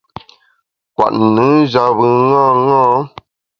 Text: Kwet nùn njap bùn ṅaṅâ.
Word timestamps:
Kwet 0.95 1.13
nùn 1.33 1.49
njap 1.61 1.89
bùn 1.97 2.33
ṅaṅâ. 2.41 2.83